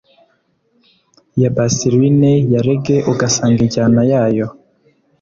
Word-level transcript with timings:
ya 1.41 1.49
bassline 1.55 2.31
ya 2.51 2.59
reggae, 2.65 2.99
ugasanga 3.11 3.57
injyana 3.65 4.01
yayo 4.11 4.47